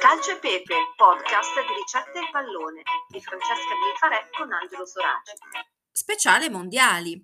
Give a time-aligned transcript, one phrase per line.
[0.00, 5.34] Calcio e Pepe, podcast di ricette e pallone di Francesca Bifarè con Angelo Soraci.
[5.92, 7.22] Speciale mondiali.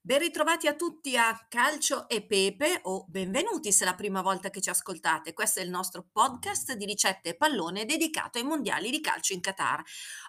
[0.00, 4.48] Ben ritrovati a tutti a Calcio e Pepe o benvenuti se è la prima volta
[4.48, 5.34] che ci ascoltate.
[5.34, 9.42] Questo è il nostro podcast di ricette e pallone dedicato ai mondiali di calcio in
[9.42, 9.82] Qatar.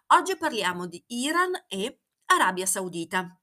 [0.08, 3.40] Oggi parliamo di Iran e Arabia Saudita.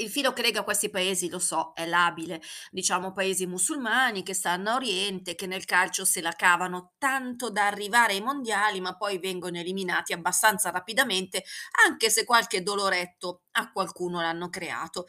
[0.00, 2.40] Il filo che lega questi paesi, lo so, è labile,
[2.70, 7.66] diciamo paesi musulmani che stanno a Oriente, che nel calcio se la cavano tanto da
[7.66, 11.44] arrivare ai mondiali, ma poi vengono eliminati abbastanza rapidamente,
[11.86, 15.04] anche se qualche doloretto a qualcuno l'hanno creato.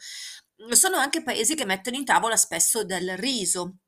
[0.72, 3.78] Sono anche paesi che mettono in tavola spesso del riso.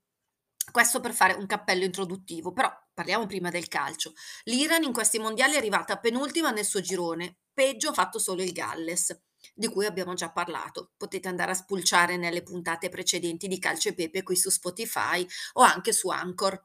[0.70, 4.14] Questo per fare un cappello introduttivo, però parliamo prima del calcio.
[4.44, 8.52] L'Iran in questi mondiali è arrivata penultima nel suo girone, peggio ha fatto solo il
[8.52, 9.14] Galles
[9.55, 10.93] di cui abbiamo già parlato.
[10.97, 15.62] Potete andare a spulciare nelle puntate precedenti di Calcio e Pepe qui su Spotify o
[15.62, 16.62] anche su Anchor.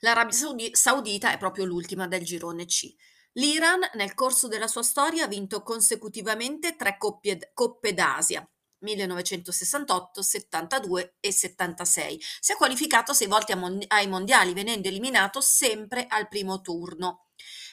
[0.00, 2.94] L'Arabia Saudi- Saudita è proprio l'ultima del girone C.
[3.34, 8.48] L'Iran nel corso della sua storia ha vinto consecutivamente tre coppie, coppe d'Asia,
[8.80, 12.20] 1968, 72 e 76.
[12.40, 13.52] Si è qualificato sei volte
[13.88, 17.26] ai mondiali, venendo eliminato sempre al primo turno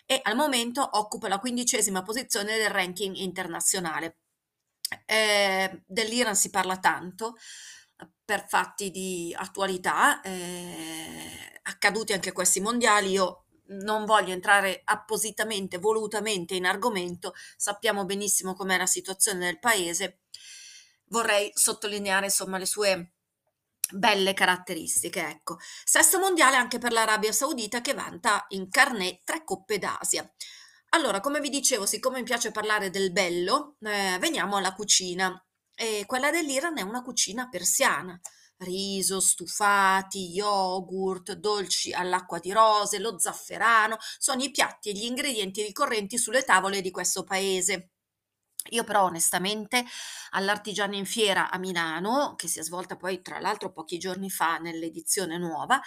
[0.08, 4.20] e al momento occupa la quindicesima posizione del ranking internazionale.
[5.06, 7.36] Eh, dell'Iran si parla tanto
[8.24, 13.12] per fatti di attualità, eh, accaduti anche questi mondiali.
[13.12, 20.22] Io non voglio entrare appositamente, volutamente in argomento, sappiamo benissimo com'è la situazione del paese.
[21.10, 23.17] Vorrei sottolineare insomma le sue
[23.92, 25.58] belle caratteristiche, ecco.
[25.84, 30.30] Sesto mondiale anche per l'Arabia Saudita che vanta in carnet tre coppe d'Asia.
[30.90, 35.42] Allora, come vi dicevo, siccome mi piace parlare del bello, eh, veniamo alla cucina.
[35.76, 38.20] E quella dell'Iran è una cucina persiana.
[38.60, 45.62] Riso, stufati, yogurt, dolci all'acqua di rose, lo zafferano, sono i piatti e gli ingredienti
[45.62, 47.92] ricorrenti sulle tavole di questo paese.
[48.72, 49.86] Io però onestamente
[50.32, 54.58] all'Artigiana in Fiera a Milano, che si è svolta poi tra l'altro pochi giorni fa
[54.58, 55.82] nell'edizione nuova,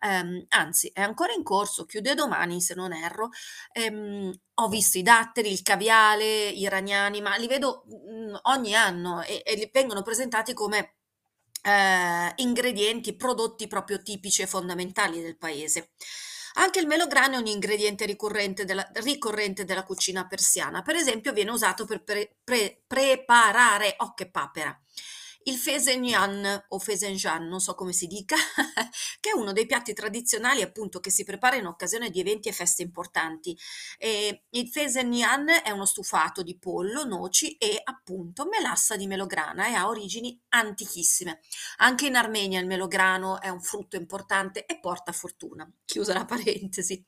[0.00, 3.30] ehm, anzi è ancora in corso, chiude domani se non erro,
[3.72, 9.22] ehm, ho visto i datteri, il caviale iraniani, ma li vedo mh, mm, ogni anno
[9.22, 10.96] e, e vengono presentati come
[11.62, 15.90] eh, ingredienti, prodotti proprio tipici e fondamentali del paese.
[16.58, 20.82] Anche il melograno è un ingrediente ricorrente della, ricorrente della cucina persiana.
[20.82, 24.78] Per esempio, viene usato per pre, pre, preparare ocche papera
[25.46, 28.36] il fesenyan o fesenjan, non so come si dica,
[29.26, 32.52] che è uno dei piatti tradizionali appunto che si prepara in occasione di eventi e
[32.52, 33.58] feste importanti.
[33.98, 39.72] E il fesenyan è uno stufato di pollo, noci e appunto melassa di melograna e
[39.74, 41.40] ha origini antichissime.
[41.78, 45.68] Anche in Armenia il melograno è un frutto importante e porta fortuna.
[45.84, 47.04] Chiusa la parentesi.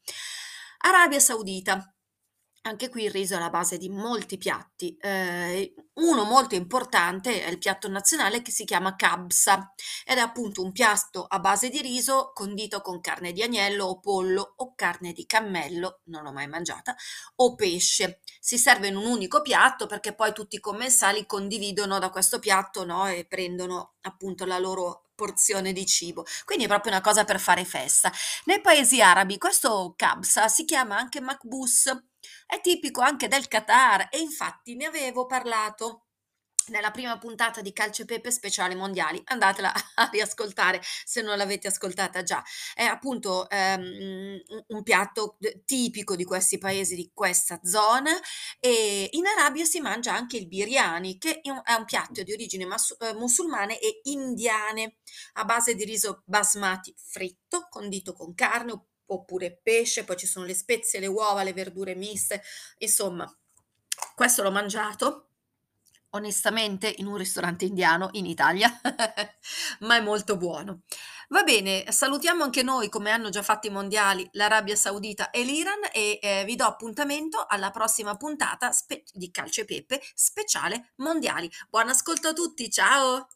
[0.78, 1.92] Arabia Saudita.
[2.62, 4.96] Anche qui il riso è alla base di molti piatti.
[5.00, 9.72] Eh, uno molto importante è il piatto nazionale che si chiama kabsa
[10.04, 14.00] ed è appunto un piatto a base di riso condito con carne di agnello o
[14.00, 16.94] pollo o carne di cammello, non l'ho mai mangiata,
[17.36, 18.20] o pesce.
[18.40, 22.84] Si serve in un unico piatto perché poi tutti i commensali condividono da questo piatto
[22.84, 26.24] no, e prendono appunto la loro porzione di cibo.
[26.44, 28.12] Quindi è proprio una cosa per fare festa.
[28.44, 31.92] Nei paesi arabi questo kabsa si chiama anche makbus
[32.46, 36.08] è tipico anche del Qatar e infatti ne avevo parlato
[36.68, 39.20] nella prima puntata di Calcio e Pepe speciale mondiali.
[39.24, 42.42] Andatela a riascoltare se non l'avete ascoltata già.
[42.74, 48.12] È appunto ehm, un piatto tipico di questi paesi, di questa zona
[48.60, 52.96] e in Arabia si mangia anche il biryani, che è un, piatto di origine mas-
[52.98, 54.96] eh, musulmane e indiane
[55.34, 58.72] a base di riso basmati fritto, condito con carne
[59.08, 62.42] oppure pesce, poi ci sono le spezie, le uova, le verdure miste,
[62.78, 63.30] insomma,
[64.14, 65.28] questo l'ho mangiato
[66.10, 68.80] onestamente in un ristorante indiano in Italia,
[69.80, 70.82] ma è molto buono.
[71.30, 75.80] Va bene, salutiamo anche noi, come hanno già fatto i mondiali, l'Arabia Saudita e l'Iran
[75.92, 81.50] e eh, vi do appuntamento alla prossima puntata spe- di e Pepe speciale mondiali.
[81.68, 83.28] Buon ascolto a tutti, ciao!